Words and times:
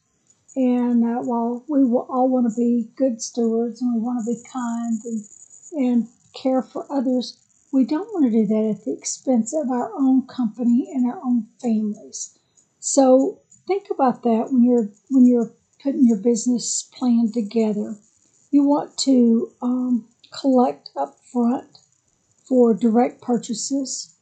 And 0.56 1.02
uh, 1.04 1.22
while 1.22 1.64
we 1.68 1.80
all 1.84 2.28
want 2.28 2.52
to 2.52 2.54
be 2.54 2.90
good 2.96 3.22
stewards 3.22 3.80
and 3.80 3.94
we 3.94 4.00
want 4.00 4.22
to 4.22 4.30
be 4.30 4.42
kind 4.52 5.00
and, 5.04 5.24
and 5.72 6.08
care 6.34 6.62
for 6.62 6.84
others, 6.92 7.38
we 7.72 7.84
don't 7.84 8.12
want 8.12 8.26
to 8.26 8.30
do 8.30 8.46
that 8.46 8.76
at 8.76 8.84
the 8.84 8.92
expense 8.92 9.54
of 9.54 9.70
our 9.70 9.90
own 9.98 10.26
company 10.26 10.90
and 10.94 11.10
our 11.10 11.18
own 11.24 11.46
families. 11.60 12.38
So 12.78 13.40
think 13.66 13.86
about 13.90 14.22
that 14.22 14.48
when 14.50 14.62
you're 14.62 14.90
when 15.08 15.26
you're 15.26 15.52
putting 15.82 16.06
your 16.06 16.18
business 16.18 16.88
plan 16.92 17.32
together. 17.32 17.96
You 18.50 18.64
want 18.64 18.96
to 18.98 19.50
um, 19.62 20.06
collect 20.30 20.90
up 20.94 21.16
front 21.32 21.78
for 22.46 22.74
direct 22.74 23.22
purchases. 23.22 24.14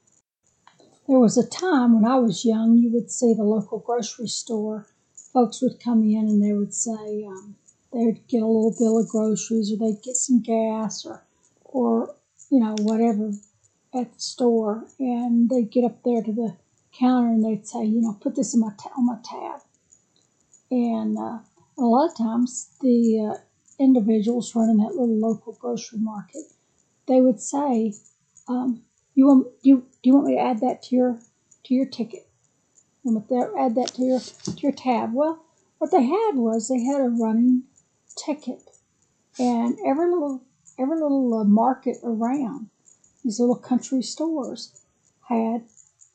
There 1.08 1.18
was 1.18 1.36
a 1.36 1.46
time 1.46 1.94
when 1.94 2.04
I 2.10 2.16
was 2.16 2.44
young, 2.44 2.76
you 2.76 2.90
would 2.92 3.10
see 3.10 3.34
the 3.34 3.42
local 3.42 3.80
grocery 3.80 4.28
store. 4.28 4.86
Folks 5.32 5.60
would 5.60 5.82
come 5.82 6.04
in 6.04 6.28
and 6.28 6.42
they 6.42 6.52
would 6.52 6.72
say 6.72 7.24
um, 7.26 7.56
they 7.92 8.04
would 8.04 8.26
get 8.28 8.42
a 8.42 8.46
little 8.46 8.74
bill 8.78 8.98
of 8.98 9.08
groceries, 9.08 9.72
or 9.72 9.76
they'd 9.76 10.02
get 10.02 10.14
some 10.14 10.40
gas, 10.40 11.04
or 11.04 11.24
or 11.64 12.14
you 12.50 12.60
know, 12.60 12.74
whatever 12.80 13.32
at 13.94 14.12
the 14.12 14.20
store, 14.20 14.84
and 14.98 15.48
they'd 15.48 15.70
get 15.70 15.84
up 15.84 16.02
there 16.04 16.22
to 16.22 16.32
the 16.32 16.56
counter 16.92 17.28
and 17.28 17.44
they'd 17.44 17.66
say, 17.66 17.84
you 17.84 18.00
know, 18.00 18.16
put 18.20 18.34
this 18.34 18.54
in 18.54 18.60
my 18.60 18.70
ta- 18.78 18.92
on 18.96 19.06
my 19.06 19.18
tab. 19.24 19.60
And 20.70 21.16
uh, 21.18 21.38
a 21.78 21.82
lot 21.82 22.10
of 22.10 22.16
times, 22.16 22.70
the 22.80 23.34
uh, 23.34 23.38
individuals 23.78 24.54
running 24.54 24.78
that 24.78 24.94
little 24.94 25.18
local 25.18 25.52
grocery 25.54 25.98
market, 25.98 26.42
they 27.06 27.20
would 27.20 27.40
say, 27.40 27.94
um, 28.46 28.82
"You 29.14 29.26
want 29.26 29.46
you 29.62 29.86
do 30.02 30.10
you 30.10 30.14
want 30.14 30.26
me 30.26 30.34
to 30.36 30.40
add 30.40 30.60
that 30.60 30.82
to 30.84 30.96
your 30.96 31.20
to 31.64 31.74
your 31.74 31.86
ticket? 31.86 32.28
You 33.04 33.12
want 33.12 33.28
to 33.28 33.54
add 33.58 33.74
that 33.76 33.94
to 33.94 34.02
your 34.02 34.20
to 34.20 34.60
your 34.60 34.72
tab?" 34.72 35.12
Well, 35.12 35.44
what 35.78 35.90
they 35.90 36.04
had 36.04 36.36
was 36.36 36.68
they 36.68 36.84
had 36.84 37.00
a 37.00 37.08
running 37.08 37.64
ticket, 38.16 38.62
and 39.38 39.76
every 39.84 40.08
little 40.08 40.42
every 40.80 40.96
little 41.00 41.34
uh, 41.34 41.44
market 41.44 41.98
around 42.02 42.68
these 43.24 43.38
little 43.38 43.56
country 43.56 44.02
stores 44.02 44.84
had 45.28 45.62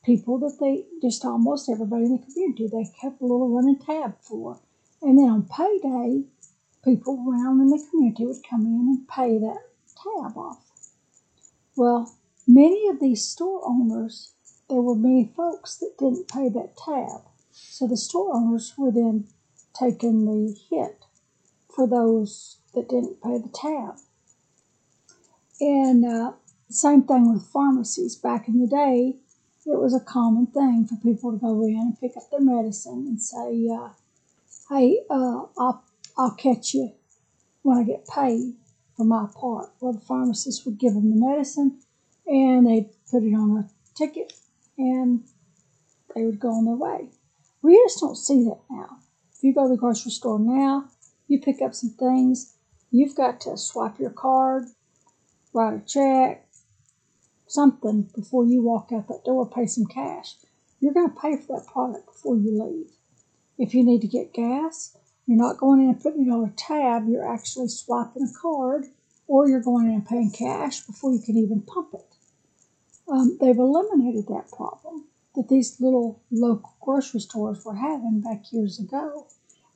people 0.04 0.38
that 0.40 0.58
they 0.60 0.86
just 1.02 1.24
almost 1.24 1.70
everybody 1.70 2.06
in 2.06 2.12
the 2.12 2.26
community 2.26 2.68
they 2.68 2.86
kept 3.00 3.22
a 3.22 3.26
little 3.26 3.50
running 3.50 3.80
tab 3.80 4.16
for. 4.22 4.60
And 5.02 5.18
then 5.18 5.30
on 5.30 5.44
payday, 5.44 6.24
people 6.84 7.26
around 7.28 7.62
in 7.62 7.70
the 7.70 7.86
community 7.90 8.26
would 8.26 8.44
come 8.50 8.62
in 8.62 8.88
and 8.88 9.08
pay 9.08 9.38
that 9.40 9.62
tab 9.96 10.38
off. 10.38 10.64
Well, 11.76 12.16
many 12.48 12.88
of 12.88 13.00
these 13.00 13.24
store 13.24 13.62
owners, 13.66 14.34
there 14.70 14.82
were 14.82 14.96
many 14.96 15.32
folks 15.36 15.78
that 15.78 15.96
didn't 16.00 16.28
pay 16.28 16.50
that 16.50 16.78
tab. 16.78 17.22
So 17.52 17.88
the 17.88 17.98
store 17.98 18.36
owners 18.36 18.74
were 18.78 18.92
then 18.92 19.28
taking 19.74 20.26
the 20.26 20.58
hit 20.70 21.06
for 21.74 21.88
those 21.88 22.58
that 22.74 22.90
didn't 22.90 23.22
pay 23.22 23.38
the 23.38 23.50
tab. 23.54 23.98
And 25.60 26.06
uh, 26.06 26.34
same 26.70 27.04
thing 27.04 27.34
with 27.34 27.48
pharmacies. 27.48 28.16
Back 28.16 28.48
in 28.48 28.60
the 28.60 28.68
day, 28.68 29.16
it 29.66 29.80
was 29.80 29.96
a 29.96 30.00
common 30.00 30.48
thing 30.48 30.86
for 30.86 30.96
people 30.98 31.32
to 31.32 31.38
go 31.38 31.64
in 31.64 31.78
and 31.78 32.00
pick 32.00 32.18
up 32.18 32.30
their 32.30 32.42
medicine 32.42 33.06
and 33.08 33.22
say, 33.22 33.68
uh, 33.70 33.90
"Hey, 34.70 35.02
uh, 35.10 35.46
I'll 35.58 35.84
I'll 36.18 36.36
catch 36.36 36.74
you 36.74 36.92
when 37.64 37.78
I 37.78 37.84
get 37.84 38.08
paid 38.08 38.56
for 38.96 39.06
my 39.06 39.28
part." 39.34 39.72
Well, 39.80 39.94
the 39.94 40.02
pharmacist 40.02 40.66
would 40.66 40.78
give 40.78 40.94
them 40.94 41.10
the 41.10 41.26
medicine, 41.26 41.80
and 42.28 42.68
they'd 42.68 42.90
put 43.10 43.24
it 43.24 43.34
on 43.34 43.58
a 43.58 43.70
ticket, 43.96 44.34
and 44.78 45.24
they 46.14 46.26
would 46.26 46.40
go 46.40 46.50
on 46.50 46.66
their 46.66 46.76
way. 46.76 47.10
We 47.62 47.76
just 47.86 48.00
don't 48.00 48.18
see 48.18 48.44
that 48.44 48.60
now. 48.70 49.00
If 49.34 49.44
you 49.44 49.54
go 49.54 49.64
to 49.64 49.70
the 49.70 49.78
grocery 49.78 50.12
store 50.12 50.40
now, 50.40 50.90
you 51.28 51.40
pick 51.40 51.62
up 51.62 51.74
some 51.74 51.92
things, 51.92 52.56
you've 52.92 53.16
got 53.16 53.42
to 53.42 53.58
swipe 53.58 54.00
your 54.00 54.12
card, 54.12 54.66
write 55.56 55.82
a 55.82 55.86
check, 55.86 56.48
something 57.48 58.10
before 58.14 58.46
you 58.46 58.62
walk 58.62 58.90
out 58.94 59.08
that 59.08 59.24
door, 59.24 59.50
pay 59.50 59.66
some 59.66 59.86
cash. 59.86 60.36
You're 60.80 60.94
going 60.94 61.10
to 61.10 61.20
pay 61.20 61.38
for 61.38 61.58
that 61.58 61.68
product 61.72 62.06
before 62.06 62.36
you 62.36 62.62
leave. 62.62 62.92
If 63.58 63.74
you 63.74 63.84
need 63.84 64.02
to 64.02 64.08
get 64.08 64.34
gas, 64.34 64.98
you're 65.26 65.38
not 65.38 65.58
going 65.58 65.82
in 65.82 65.90
and 65.90 66.02
putting 66.02 66.28
it 66.28 66.32
on 66.32 66.48
a 66.48 66.54
tab, 66.56 67.08
you're 67.08 67.28
actually 67.28 67.70
swiping 67.70 68.24
a 68.24 68.40
card, 68.40 68.86
or 69.28 69.48
you're 69.48 69.62
going 69.62 69.88
in 69.88 69.94
and 69.94 70.06
paying 70.06 70.32
cash 70.32 70.82
before 70.82 71.14
you 71.14 71.22
can 71.22 71.38
even 71.38 71.62
pump 71.62 71.94
it. 71.94 72.16
Um, 73.10 73.38
they've 73.40 73.58
eliminated 73.58 74.28
that 74.28 74.52
problem 74.56 75.06
that 75.36 75.50
these 75.50 75.80
little 75.80 76.22
local 76.32 76.76
grocery 76.82 77.20
stores 77.20 77.64
were 77.66 77.76
having 77.76 78.22
back 78.22 78.52
years 78.52 78.80
ago. 78.80 79.28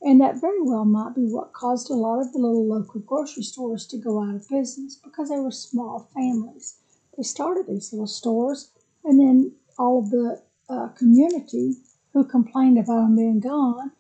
And 0.02 0.22
that 0.22 0.40
very 0.40 0.62
well 0.62 0.86
might 0.86 1.16
be 1.16 1.26
what 1.26 1.54
caused 1.54 1.90
a 1.90 1.94
lot 1.94 2.22
of 2.22 2.32
the 2.32 2.40
little 2.40 2.68
local 2.68 3.02
grocery 3.02 3.44
stores 3.44 3.86
to 3.88 3.98
go 3.98 4.24
out 4.24 4.36
of 4.36 4.50
business 4.50 4.96
because 4.96 5.30
they 5.30 5.40
were 5.40 5.52
small 5.52 6.10
families 6.14 6.80
they 7.20 7.24
started 7.24 7.68
these 7.68 7.92
little 7.92 8.08
stores, 8.08 8.72
and 9.04 9.20
then 9.20 9.52
all 9.78 10.00
of 10.00 10.10
the 10.10 10.42
uh, 10.70 10.88
community 10.98 11.76
who 12.14 12.24
complained 12.24 12.80
about 12.80 13.02
them 13.02 13.18
being 13.18 13.42
gone, 13.42 13.92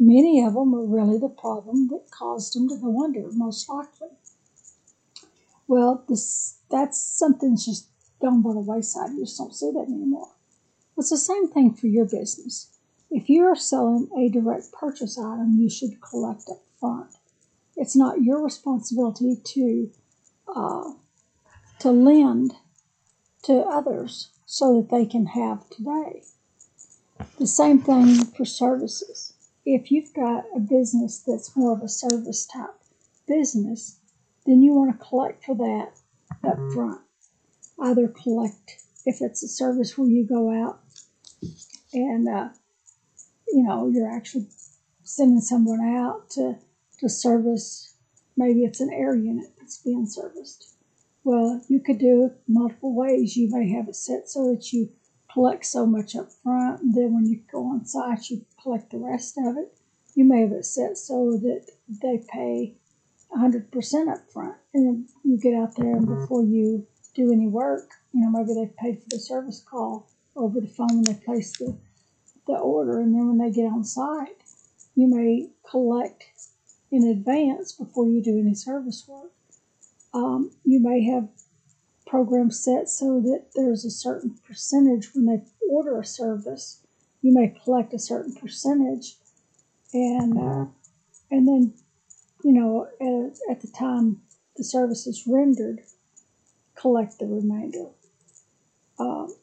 many 0.00 0.42
of 0.42 0.54
them 0.54 0.72
were 0.72 0.84
really 0.84 1.16
the 1.16 1.28
problem 1.28 1.86
that 1.88 2.10
caused 2.10 2.56
them 2.56 2.68
to 2.68 2.76
go 2.76 3.04
under, 3.04 3.30
most 3.30 3.68
likely. 3.68 4.08
Well, 5.68 6.04
this 6.08 6.58
that's 6.68 7.00
something 7.00 7.56
just 7.56 7.86
gone 8.20 8.42
by 8.42 8.52
the 8.52 8.58
wayside. 8.58 9.12
You 9.12 9.24
just 9.24 9.38
don't 9.38 9.54
see 9.54 9.70
that 9.70 9.86
anymore. 9.86 10.32
It's 10.98 11.10
the 11.10 11.16
same 11.16 11.46
thing 11.46 11.72
for 11.72 11.86
your 11.86 12.04
business. 12.04 12.73
If 13.14 13.28
you 13.28 13.44
are 13.44 13.54
selling 13.54 14.08
a 14.18 14.28
direct 14.28 14.72
purchase 14.72 15.16
item, 15.16 15.56
you 15.56 15.70
should 15.70 16.02
collect 16.02 16.48
up 16.50 16.64
front. 16.80 17.12
It's 17.76 17.94
not 17.94 18.22
your 18.22 18.42
responsibility 18.42 19.36
to 19.36 19.92
uh, 20.48 20.94
to 21.78 21.92
lend 21.92 22.54
to 23.44 23.60
others 23.60 24.30
so 24.46 24.80
that 24.80 24.90
they 24.90 25.06
can 25.06 25.26
have 25.26 25.70
today. 25.70 26.24
The 27.38 27.46
same 27.46 27.78
thing 27.78 28.24
for 28.36 28.44
services. 28.44 29.34
If 29.64 29.92
you've 29.92 30.12
got 30.12 30.46
a 30.54 30.58
business 30.58 31.22
that's 31.24 31.56
more 31.56 31.72
of 31.72 31.82
a 31.82 31.88
service 31.88 32.44
type 32.44 32.74
business, 33.28 34.00
then 34.44 34.60
you 34.60 34.72
want 34.72 34.90
to 34.90 35.06
collect 35.06 35.44
for 35.44 35.54
that 35.54 35.92
up 36.42 36.58
front. 36.74 37.00
Either 37.80 38.08
collect 38.08 38.82
if 39.06 39.20
it's 39.20 39.44
a 39.44 39.48
service 39.48 39.96
where 39.96 40.08
you 40.08 40.26
go 40.26 40.50
out 40.50 40.80
and 41.92 42.28
uh, 42.28 42.48
you 43.48 43.62
know 43.62 43.88
you're 43.88 44.10
actually 44.10 44.46
sending 45.02 45.40
someone 45.40 45.80
out 45.80 46.30
to 46.30 46.56
to 46.98 47.08
service 47.08 47.94
maybe 48.36 48.64
it's 48.64 48.80
an 48.80 48.92
air 48.92 49.14
unit 49.14 49.46
that's 49.58 49.78
being 49.78 50.06
serviced 50.06 50.74
Well, 51.24 51.62
you 51.68 51.80
could 51.80 51.98
do 51.98 52.26
it 52.26 52.32
multiple 52.46 52.94
ways. 52.94 53.34
You 53.34 53.48
may 53.50 53.72
have 53.72 53.88
it 53.88 53.96
set 53.96 54.28
so 54.28 54.50
that 54.52 54.72
you 54.72 54.90
collect 55.32 55.64
so 55.64 55.86
much 55.86 56.14
up 56.14 56.28
front, 56.42 56.82
and 56.82 56.94
then 56.94 57.14
when 57.14 57.26
you 57.26 57.40
go 57.50 57.64
on 57.64 57.86
site, 57.86 58.28
you 58.28 58.44
collect 58.62 58.90
the 58.90 58.98
rest 58.98 59.38
of 59.38 59.56
it. 59.56 59.74
You 60.14 60.24
may 60.24 60.42
have 60.42 60.52
it 60.52 60.66
set 60.66 60.98
so 60.98 61.38
that 61.42 61.66
they 61.88 62.22
pay 62.30 62.76
100% 63.34 64.12
up 64.12 64.30
front, 64.32 64.56
and 64.74 64.86
then 64.86 65.08
you 65.24 65.38
get 65.38 65.54
out 65.54 65.74
there, 65.76 65.96
and 65.96 66.06
before 66.06 66.44
you 66.44 66.86
do 67.14 67.32
any 67.32 67.48
work, 67.48 67.90
you 68.12 68.20
know, 68.20 68.30
maybe 68.30 68.52
they've 68.54 68.76
paid 68.76 69.02
for 69.02 69.08
the 69.08 69.18
service 69.18 69.64
call 69.68 70.10
over 70.36 70.60
the 70.60 70.68
phone 70.68 71.02
when 71.02 71.04
they 71.04 71.14
place 71.24 71.56
the, 71.58 71.76
the 72.46 72.54
order, 72.54 73.00
and 73.00 73.14
then 73.14 73.28
when 73.28 73.38
they 73.38 73.54
get 73.54 73.66
on 73.66 73.84
site, 73.84 74.36
you 74.94 75.08
may 75.08 75.48
collect 75.68 76.24
in 76.90 77.04
advance 77.04 77.72
before 77.72 78.06
you 78.06 78.22
do 78.22 78.38
any 78.38 78.54
service 78.54 79.04
work. 79.08 79.32
Um, 80.12 80.52
you 80.64 80.80
may 80.80 81.04
have 81.04 81.28
programs 82.06 82.62
set 82.62 82.88
so 82.88 83.20
that 83.20 83.46
there's 83.54 83.84
a 83.84 83.90
certain 83.90 84.36
percentage 84.46 85.14
when 85.14 85.26
they 85.26 85.42
order 85.68 85.98
a 85.98 86.04
service, 86.04 86.80
you 87.22 87.32
may 87.32 87.48
collect 87.64 87.92
a 87.94 87.98
certain 87.98 88.34
percentage, 88.34 89.16
and 89.92 90.38
uh, 90.38 90.66
and 91.30 91.48
then 91.48 91.74
you 92.44 92.52
know 92.52 92.86
at, 93.00 93.52
at 93.52 93.60
the 93.62 93.68
time 93.68 94.20
the 94.56 94.64
service 94.64 95.06
is 95.06 95.24
rendered, 95.26 95.80
collect 96.76 97.18
the 97.18 97.26
remainder. 97.26 97.86
Um, 98.98 99.34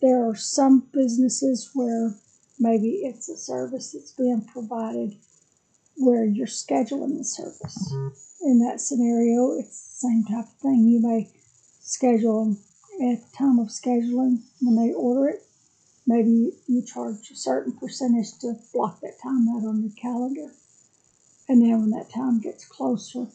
there 0.00 0.28
are 0.28 0.36
some 0.36 0.88
businesses 0.92 1.70
where 1.74 2.14
maybe 2.58 3.02
it's 3.04 3.28
a 3.28 3.36
service 3.36 3.92
that's 3.92 4.12
being 4.12 4.46
provided 4.52 5.16
where 5.96 6.24
you're 6.24 6.46
scheduling 6.46 7.18
the 7.18 7.24
service. 7.24 7.92
In 8.42 8.60
that 8.60 8.80
scenario, 8.80 9.58
it's 9.58 10.00
the 10.00 10.08
same 10.08 10.24
type 10.24 10.46
of 10.46 10.60
thing. 10.60 10.86
You 10.86 11.00
may 11.02 11.28
schedule 11.80 12.44
them 12.44 12.58
at 13.10 13.20
the 13.20 13.36
time 13.36 13.58
of 13.58 13.68
scheduling 13.68 14.42
when 14.60 14.76
they 14.76 14.92
order 14.92 15.28
it. 15.28 15.42
Maybe 16.06 16.52
you 16.66 16.82
charge 16.86 17.30
a 17.30 17.36
certain 17.36 17.72
percentage 17.72 18.38
to 18.40 18.54
block 18.72 19.00
that 19.00 19.18
time 19.22 19.46
out 19.48 19.66
on 19.66 19.82
your 19.82 19.92
calendar. 20.00 20.52
And 21.48 21.62
then 21.62 21.80
when 21.80 21.90
that 21.90 22.10
time 22.14 22.40
gets 22.40 22.66
closer, 22.66 23.26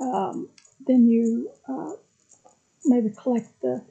um, 0.00 0.48
then 0.86 1.06
you 1.06 1.50
uh, 1.68 1.92
maybe 2.84 3.10
collect 3.10 3.60
the, 3.60 3.84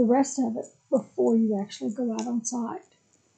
the 0.00 0.06
rest 0.06 0.38
of 0.38 0.56
it 0.56 0.64
before 0.88 1.36
you 1.36 1.60
actually 1.60 1.92
go 1.92 2.10
out 2.14 2.26
on 2.26 2.42
site. 2.42 2.80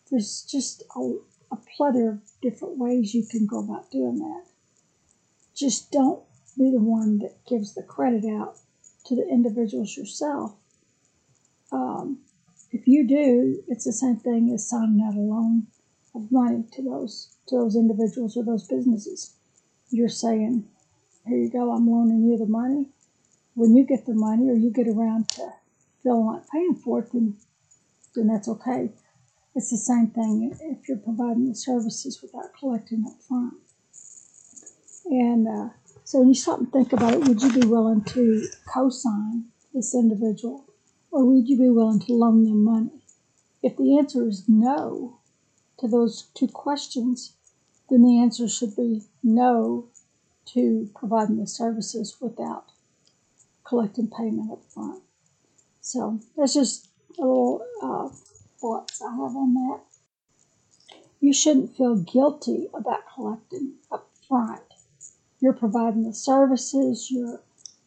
There's 0.08 0.42
just 0.48 0.84
a, 0.94 1.14
a 1.50 1.56
plethora 1.56 2.12
of 2.12 2.20
different 2.40 2.78
ways 2.78 3.14
you 3.14 3.26
can 3.26 3.46
go 3.46 3.58
about 3.64 3.90
doing 3.90 4.20
that. 4.20 4.44
Just 5.56 5.90
don't 5.90 6.22
be 6.56 6.70
the 6.70 6.78
one 6.78 7.18
that 7.18 7.44
gives 7.48 7.74
the 7.74 7.82
credit 7.82 8.24
out 8.24 8.58
to 9.06 9.16
the 9.16 9.28
individuals 9.28 9.96
yourself. 9.96 10.54
Um, 11.72 12.20
if 12.70 12.86
you 12.86 13.08
do, 13.08 13.64
it's 13.66 13.84
the 13.84 13.92
same 13.92 14.16
thing 14.16 14.52
as 14.54 14.68
signing 14.68 15.02
out 15.04 15.16
a 15.16 15.18
loan 15.18 15.66
of 16.14 16.30
money 16.30 16.62
to 16.74 16.82
those 16.82 17.34
to 17.48 17.56
those 17.56 17.74
individuals 17.74 18.36
or 18.36 18.44
those 18.44 18.68
businesses. 18.68 19.34
You're 19.90 20.08
saying, 20.08 20.68
"Here 21.26 21.38
you 21.38 21.50
go, 21.50 21.72
I'm 21.72 21.90
loaning 21.90 22.22
you 22.22 22.38
the 22.38 22.46
money." 22.46 22.90
When 23.54 23.74
you 23.74 23.84
get 23.84 24.06
the 24.06 24.14
money, 24.14 24.48
or 24.48 24.54
you 24.54 24.70
get 24.70 24.86
around 24.86 25.28
to 25.30 25.52
feeling 26.02 26.26
like 26.26 26.48
paying 26.48 26.74
for 26.74 27.00
it, 27.00 27.12
then 27.12 27.36
then 28.14 28.26
that's 28.28 28.48
okay. 28.48 28.90
It's 29.54 29.70
the 29.70 29.76
same 29.76 30.08
thing 30.08 30.54
if 30.60 30.88
you're 30.88 30.98
providing 30.98 31.48
the 31.48 31.54
services 31.54 32.20
without 32.22 32.54
collecting 32.58 33.04
up 33.06 33.20
front. 33.26 33.54
And 35.06 35.48
uh, 35.48 35.68
so 36.04 36.20
when 36.20 36.28
you 36.28 36.34
stop 36.34 36.58
and 36.58 36.72
think 36.72 36.92
about 36.92 37.14
it, 37.14 37.20
would 37.20 37.42
you 37.42 37.52
be 37.52 37.66
willing 37.66 38.04
to 38.04 38.48
co-sign 38.72 39.44
this 39.74 39.94
individual, 39.94 40.64
or 41.10 41.24
would 41.24 41.48
you 41.48 41.58
be 41.58 41.70
willing 41.70 42.00
to 42.00 42.12
loan 42.12 42.44
them 42.44 42.64
money? 42.64 43.02
If 43.62 43.76
the 43.76 43.98
answer 43.98 44.26
is 44.26 44.48
no 44.48 45.18
to 45.78 45.88
those 45.88 46.28
two 46.34 46.48
questions, 46.48 47.34
then 47.88 48.02
the 48.02 48.20
answer 48.20 48.48
should 48.48 48.74
be 48.76 49.02
no 49.22 49.88
to 50.46 50.90
providing 50.94 51.38
the 51.38 51.46
services 51.46 52.16
without 52.20 52.66
collecting 53.64 54.08
payment 54.08 54.50
up 54.50 54.62
front. 54.72 55.02
So 55.84 56.20
that's 56.36 56.54
just 56.54 56.88
a 57.18 57.22
little 57.22 57.60
uh, 57.82 58.08
thoughts 58.60 59.02
I 59.02 59.10
have 59.10 59.36
on 59.36 59.52
that. 59.54 59.80
You 61.20 61.32
shouldn't 61.32 61.76
feel 61.76 61.96
guilty 61.96 62.68
about 62.72 63.02
collecting 63.12 63.74
up 63.90 64.08
front. 64.28 64.62
You're 65.40 65.52
providing 65.52 66.04
the 66.04 66.14
services, 66.14 67.10
you're 67.10 67.40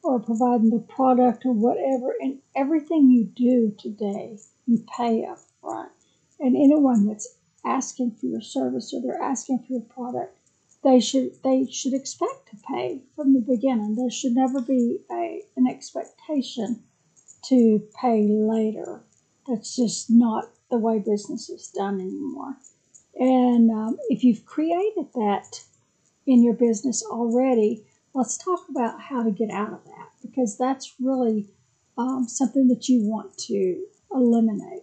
or 0.04 0.20
providing 0.20 0.72
the 0.72 0.80
product 0.80 1.46
or 1.46 1.54
whatever, 1.54 2.14
and 2.20 2.40
everything 2.54 3.10
you 3.10 3.24
do 3.24 3.74
today, 3.80 4.40
you 4.68 4.86
pay 4.98 5.26
up 5.26 5.40
front. 5.62 5.92
And 6.38 6.58
anyone 6.58 7.08
that's 7.08 7.38
asking 7.66 8.12
for 8.12 8.26
your 8.26 8.42
service 8.42 8.94
or 8.94 9.02
they're 9.02 9.22
asking 9.22 9.60
for 9.60 9.72
your 9.72 9.82
product, 9.82 10.38
they 10.84 11.00
should 11.00 11.42
they 11.44 11.66
should 11.72 11.94
expect 11.94 12.50
to 12.50 12.58
pay 12.68 13.04
from 13.16 13.34
the 13.34 13.40
beginning. 13.40 13.96
There 13.96 14.12
should 14.12 14.36
never 14.36 14.60
be 14.62 15.00
a 15.10 15.44
an 15.56 15.66
expectation 15.66 16.84
to 17.50 17.88
pay 18.00 18.28
later. 18.28 19.02
That's 19.48 19.76
just 19.76 20.10
not 20.10 20.50
the 20.70 20.78
way 20.78 21.00
business 21.00 21.50
is 21.50 21.68
done 21.68 22.00
anymore. 22.02 22.58
And 23.16 23.70
um, 23.72 23.98
if 24.10 24.24
you've 24.24 24.46
created 24.46 25.08
that 25.14 25.64
in 26.26 26.44
your 26.44 26.56
business 26.56 27.04
already, 27.04 27.86
let's 28.14 28.38
talk 28.38 28.68
about 28.70 29.02
how 29.02 29.24
to 29.24 29.32
get 29.32 29.52
out 29.52 29.74
of 29.74 29.84
that 29.86 30.10
because 30.22 30.58
that's 30.58 30.96
really 31.00 31.48
um, 31.98 32.28
something 32.28 32.68
that 32.68 32.90
you 32.90 33.02
want 33.04 33.38
to 33.38 33.86
eliminate. 34.12 34.82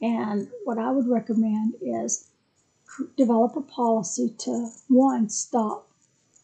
And 0.00 0.48
what 0.64 0.78
I 0.78 0.90
would 0.90 1.08
recommend 1.08 1.74
is 1.80 2.28
develop 3.16 3.56
a 3.56 3.62
policy 3.62 4.34
to 4.38 4.70
one 4.88 5.28
stop, 5.28 5.88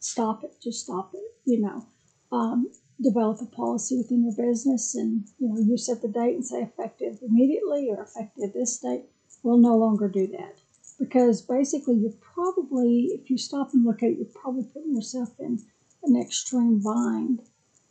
stop 0.01 0.45
it, 0.45 0.55
just 0.63 0.85
stop 0.85 1.11
it. 1.15 1.35
You 1.45 1.61
know, 1.61 1.87
um, 2.31 2.71
develop 3.01 3.41
a 3.41 3.47
policy 3.47 3.97
within 3.97 4.25
your 4.25 4.35
business 4.35 4.95
and 4.95 5.25
you 5.39 5.49
know 5.49 5.61
you 5.61 5.77
set 5.77 6.03
the 6.03 6.09
date 6.09 6.35
and 6.35 6.45
say 6.45 6.63
effective 6.63 7.19
immediately 7.23 7.89
or 7.89 8.03
effective 8.03 8.53
this 8.53 8.79
date 8.79 9.05
we'll 9.43 9.59
no 9.59 9.77
longer 9.77 10.09
do 10.09 10.27
that. 10.27 10.59
Because 10.99 11.43
basically 11.43 11.95
you're 11.95 12.13
probably 12.35 13.11
if 13.13 13.31
you 13.31 13.39
stop 13.39 13.73
and 13.73 13.85
look 13.85 14.03
at 14.03 14.11
it 14.11 14.19
you're 14.19 14.27
probably 14.43 14.65
putting 14.65 14.95
yourself 14.95 15.29
in 15.39 15.63
an 16.03 16.21
extreme 16.21 16.81
bind 16.81 17.41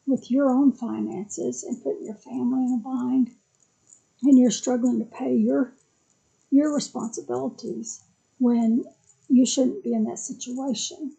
with 0.06 0.30
your 0.32 0.50
own 0.50 0.72
finances 0.72 1.64
and 1.64 1.82
putting 1.84 2.06
your 2.06 2.16
family 2.16 2.66
in 2.66 2.74
a 2.74 2.84
bind. 2.84 3.32
And 4.24 4.38
you're 4.38 4.52
struggling 4.52 5.00
to 5.00 5.06
pay 5.06 5.36
your 5.36 5.74
your 6.52 6.74
responsibilities 6.74 8.04
when 8.40 8.86
you 9.30 9.46
shouldn't 9.46 9.84
be 9.84 9.94
in 9.94 10.06
that 10.06 10.20
situation. 10.20 11.16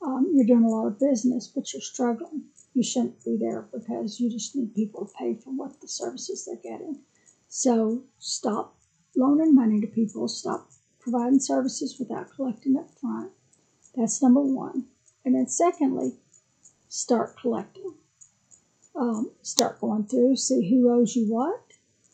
Um, 0.00 0.30
you're 0.32 0.46
doing 0.46 0.64
a 0.64 0.68
lot 0.68 0.86
of 0.86 0.98
business 0.98 1.46
but 1.48 1.72
you're 1.72 1.82
struggling 1.82 2.44
you 2.78 2.84
shouldn't 2.84 3.24
be 3.24 3.36
there 3.36 3.66
because 3.72 4.20
you 4.20 4.30
just 4.30 4.54
need 4.54 4.72
people 4.72 5.04
to 5.04 5.12
pay 5.18 5.34
for 5.34 5.50
what 5.50 5.80
the 5.80 5.88
services 5.88 6.44
they're 6.46 6.62
getting. 6.62 7.00
So 7.48 8.04
stop 8.20 8.76
loaning 9.16 9.52
money 9.52 9.80
to 9.80 9.88
people, 9.88 10.28
stop 10.28 10.68
providing 11.00 11.40
services 11.40 11.98
without 11.98 12.30
collecting 12.30 12.76
up 12.76 12.88
front. 13.00 13.32
That's 13.96 14.22
number 14.22 14.42
one. 14.42 14.84
And 15.24 15.34
then 15.34 15.48
secondly, 15.48 16.12
start 16.88 17.36
collecting. 17.40 17.94
Um, 18.94 19.32
start 19.42 19.80
going 19.80 20.06
through, 20.06 20.36
see 20.36 20.70
who 20.70 20.92
owes 20.92 21.16
you 21.16 21.26
what, 21.26 21.64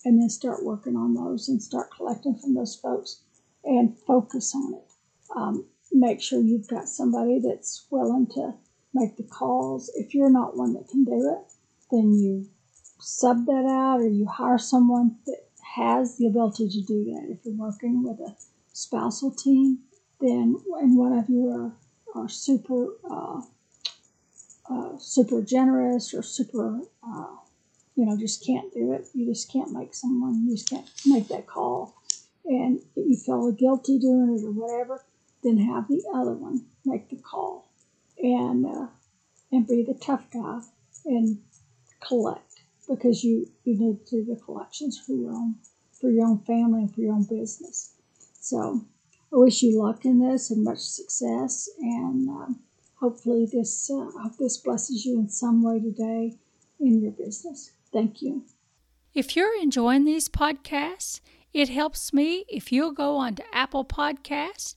and 0.06 0.18
then 0.18 0.30
start 0.30 0.64
working 0.64 0.96
on 0.96 1.12
those 1.12 1.46
and 1.48 1.62
start 1.62 1.90
collecting 1.94 2.38
from 2.38 2.54
those 2.54 2.74
folks 2.74 3.20
and 3.64 3.98
focus 4.06 4.54
on 4.54 4.74
it. 4.74 4.84
Um, 5.36 5.66
make 5.92 6.22
sure 6.22 6.40
you've 6.40 6.68
got 6.68 6.88
somebody 6.88 7.38
that's 7.38 7.86
willing 7.90 8.28
to 8.34 8.54
make 8.94 9.16
the 9.16 9.24
calls. 9.24 9.90
If 9.94 10.14
you're 10.14 10.30
not 10.30 10.56
one 10.56 10.72
that 10.74 10.88
can 10.88 11.04
do 11.04 11.36
it, 11.36 11.52
then 11.90 12.14
you 12.14 12.48
sub 13.00 13.46
that 13.46 13.66
out 13.66 14.00
or 14.00 14.08
you 14.08 14.26
hire 14.26 14.58
someone 14.58 15.16
that 15.26 15.44
has 15.76 16.16
the 16.16 16.26
ability 16.26 16.68
to 16.68 16.80
do 16.82 17.04
that. 17.04 17.28
If 17.30 17.44
you're 17.44 17.54
working 17.54 18.02
with 18.02 18.20
a 18.20 18.36
spousal 18.72 19.32
team, 19.32 19.80
then 20.20 20.56
and 20.80 20.96
one 20.96 21.12
of 21.18 21.28
you 21.28 21.50
are, 21.50 21.72
are 22.14 22.28
super 22.28 22.88
uh, 23.10 23.42
uh, 24.70 24.98
super 24.98 25.42
generous 25.42 26.14
or 26.14 26.22
super 26.22 26.80
uh, 27.06 27.36
you 27.96 28.06
know 28.06 28.16
just 28.16 28.46
can't 28.46 28.72
do 28.72 28.92
it. 28.92 29.06
You 29.12 29.26
just 29.26 29.52
can't 29.52 29.72
make 29.72 29.94
someone. 29.94 30.46
You 30.46 30.56
just 30.56 30.70
can't 30.70 30.88
make 31.04 31.28
that 31.28 31.46
call, 31.46 31.94
and 32.44 32.78
if 32.96 33.06
you 33.08 33.16
feel 33.16 33.52
guilty 33.52 33.98
doing 33.98 34.36
it 34.38 34.44
or 34.44 34.52
whatever. 34.52 35.04
Then 35.42 35.58
have 35.58 35.88
the 35.88 36.02
other 36.14 36.32
one 36.32 36.64
make 36.86 37.10
the 37.10 37.16
call 37.16 37.63
and 38.24 38.66
uh, 38.66 38.86
and 39.52 39.68
be 39.68 39.84
the 39.84 39.94
tough 39.94 40.24
guy 40.32 40.60
and 41.04 41.38
collect 42.00 42.62
because 42.88 43.22
you 43.22 43.46
you 43.64 43.78
need 43.78 44.06
to 44.06 44.24
do 44.24 44.34
the 44.34 44.40
collections 44.40 44.98
for 44.98 45.12
your 45.12 45.32
own 45.32 45.56
for 45.92 46.10
your 46.10 46.26
own 46.26 46.38
family 46.40 46.80
and 46.80 46.94
for 46.94 47.02
your 47.02 47.12
own 47.12 47.24
business. 47.24 47.92
So 48.40 48.84
I 49.32 49.36
wish 49.36 49.62
you 49.62 49.80
luck 49.80 50.04
in 50.04 50.18
this 50.20 50.50
and 50.50 50.64
much 50.64 50.78
success, 50.78 51.68
and 51.80 52.28
um, 52.28 52.60
hopefully 52.98 53.46
this 53.50 53.90
uh, 53.90 54.10
hope 54.22 54.38
this 54.38 54.56
blesses 54.56 55.04
you 55.04 55.18
in 55.18 55.28
some 55.28 55.62
way 55.62 55.80
today. 55.80 56.38
in 56.80 57.00
your 57.00 57.12
business. 57.12 57.70
Thank 57.92 58.20
you. 58.20 58.42
If 59.14 59.36
you're 59.36 59.56
enjoying 59.62 60.04
these 60.04 60.28
podcasts, 60.28 61.20
it 61.52 61.68
helps 61.68 62.12
me 62.12 62.44
if 62.48 62.72
you'll 62.72 62.92
go 62.92 63.16
on 63.16 63.36
to 63.36 63.44
Apple 63.52 63.84
Podcasts 63.84 64.74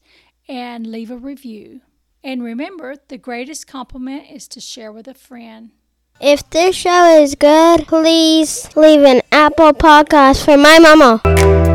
and 0.47 0.85
leave 0.85 1.09
a 1.09 1.17
review. 1.17 1.81
And 2.27 2.43
remember, 2.43 2.95
the 3.07 3.17
greatest 3.17 3.67
compliment 3.67 4.25
is 4.29 4.49
to 4.49 4.59
share 4.59 4.91
with 4.91 5.07
a 5.07 5.13
friend. 5.13 5.71
If 6.19 6.49
this 6.49 6.75
show 6.75 7.21
is 7.21 7.35
good, 7.35 7.87
please 7.87 8.67
leave 8.75 9.03
an 9.03 9.21
Apple 9.31 9.71
podcast 9.71 10.43
for 10.43 10.57
my 10.57 10.77
mama. 10.77 11.66